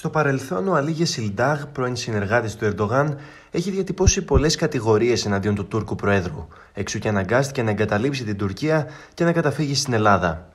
[0.00, 3.16] Στο παρελθόν, ο Αλίγε Σιλντάγ, πρώην συνεργάτης του Ερντογάν,
[3.50, 8.86] έχει διατυπώσει πολλές κατηγορίες εναντίον του Τούρκου Προέδρου, εξού και αναγκάστηκε να εγκαταλείψει την Τουρκία
[9.14, 10.48] και να καταφύγει στην Ελλάδα.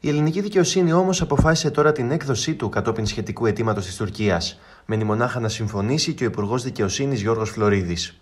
[0.00, 4.60] Η ελληνική δικαιοσύνη όμως αποφάσισε τώρα την έκδοσή του κατόπιν σχετικού αιτήματος της Τουρκίας.
[4.86, 8.20] Μένει μονάχα να συμφωνήσει και ο Υπουργός Δικαιοσύνης Γιώργος Φλωρίδης.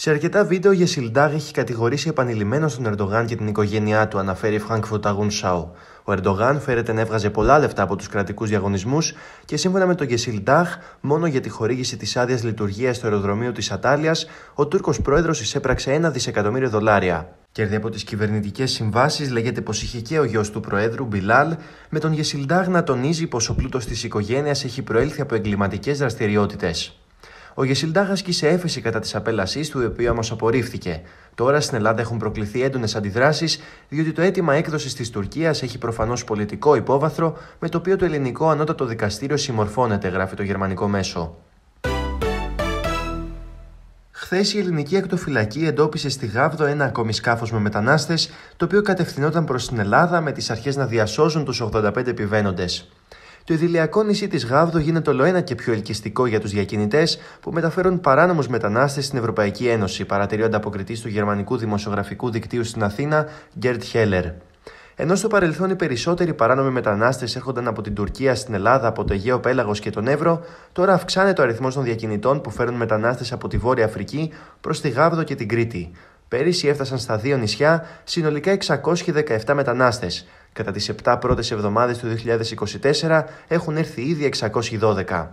[0.00, 4.54] Σε αρκετά βίντεο, η Σιλντάγ έχει κατηγορήσει επανειλημμένως τον Ερντογάν και την οικογένειά του, αναφέρει
[4.54, 5.72] η Frankfurt Σάου.
[6.04, 10.06] Ο Ερντογάν φέρεται να έβγαζε πολλά λεφτά από τους κρατικούς διαγωνισμούς και σύμφωνα με τον
[10.06, 15.40] Γεσιλντάχ, μόνο για τη χορήγηση της άδειας λειτουργίας στο αεροδρομίο της Ατάλειας, ο Τούρκος πρόεδρος
[15.40, 17.28] εισέπραξε ένα δισεκατομμύριο δολάρια.
[17.52, 21.56] Κέρδη από τις κυβερνητικές συμβάσεις λέγεται πως είχε και ο γιος του Προέδρου, Μπιλάλ,
[21.88, 26.98] με τον Γεσιλντάχ να τονίζει πως ο πλούτος της οικογένειας έχει προέλθει από εγκληματικές δραστηριότητες.
[27.58, 31.00] Ο Γεσιλντάχ ασκήσε έφεση κατά της απέλασής του, η οποία όμως απορρίφθηκε.
[31.34, 36.24] Τώρα στην Ελλάδα έχουν προκληθεί έντονες αντιδράσεις, διότι το αίτημα έκδοσης της Τουρκίας έχει προφανώς
[36.24, 41.36] πολιτικό υπόβαθρο, με το οποίο το ελληνικό ανώτατο δικαστήριο συμμορφώνεται, γράφει το γερμανικό μέσο.
[44.10, 49.44] Χθες η ελληνική ακτοφυλακή εντόπισε στη Γάβδο ένα ακόμη σκάφος με μετανάστες, το οποίο κατευθυνόταν
[49.44, 52.88] προς την Ελλάδα με τις αρχές να διασώζουν τους 85 επιβαίνοντες.
[53.48, 57.52] Το ιδηλιακό νησί της Γάβδο γίνεται όλο ένα και πιο ελκυστικό για τους διακινητές που
[57.52, 63.26] μεταφέρουν παράνομους μετανάστες στην Ευρωπαϊκή Ένωση, παρατηρεί ο ανταποκριτής του γερμανικού δημοσιογραφικού δικτύου στην Αθήνα,
[63.58, 64.24] Γκέρτ Χέλλερ.
[64.94, 69.12] Ενώ στο παρελθόν οι περισσότεροι παράνομοι μετανάστες έρχονταν από την Τουρκία στην Ελλάδα, από το
[69.12, 73.48] Αιγαίο Πέλαγος και τον Εύρο, τώρα αυξάνεται ο αριθμός των διακινητών που φέρνουν μετανάστες από
[73.48, 75.90] τη Βόρεια Αφρική προς τη Γάβδο και την Κρήτη.
[76.28, 80.26] Πέρυσι έφτασαν στα δύο νησιά συνολικά 617 μετανάστες.
[80.58, 82.06] Κατά τις 7 πρώτες εβδομάδες του
[83.02, 85.26] 2024 έχουν έρθει ήδη 612.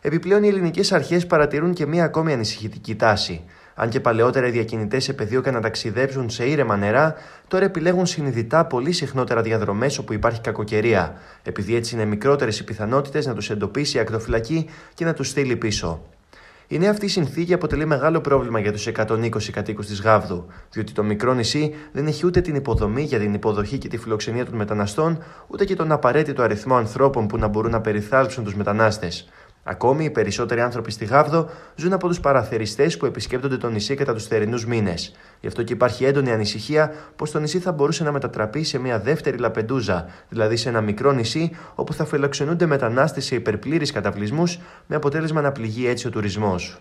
[0.00, 3.44] Επιπλέον οι ελληνικές αρχές παρατηρούν και μία ακόμη ανησυχητική τάση.
[3.74, 7.14] Αν και παλαιότερα οι διακινητές επεδίωκαν να ταξιδέψουν σε ήρεμα νερά,
[7.48, 13.26] τώρα επιλέγουν συνειδητά πολύ συχνότερα διαδρομές όπου υπάρχει κακοκαιρία, επειδή έτσι είναι μικρότερες οι πιθανότητες
[13.26, 16.02] να τους εντοπίσει η ακτοφυλακή και να τους στείλει πίσω.
[16.68, 21.02] Η νέα αυτή συνθήκη αποτελεί μεγάλο πρόβλημα για τους 120 κατοίκους της Γάβδου, διότι το
[21.02, 25.22] μικρό νησί δεν έχει ούτε την υποδομή για την υποδοχή και τη φιλοξενία των μεταναστών,
[25.46, 29.28] ούτε και τον απαραίτητο αριθμό ανθρώπων που να μπορούν να περιθάλψουν τους μετανάστες.
[29.66, 34.14] Ακόμη, οι περισσότεροι άνθρωποι στη Γάβδο ζουν από τους παραθεριστές που επισκέπτονται το νησί κατά
[34.14, 35.14] τους θερινούς μήνες.
[35.40, 38.98] Γι' αυτό και υπάρχει έντονη ανησυχία πως το νησί θα μπορούσε να μετατραπεί σε μια
[38.98, 44.96] δεύτερη Λαπεντούζα, δηλαδή σε ένα μικρό νησί όπου θα φιλοξενούνται μετανάστες σε υπερπλήρεις καταβλισμούς, με
[44.96, 46.80] αποτέλεσμα να πληγεί έτσι ο τουρισμός.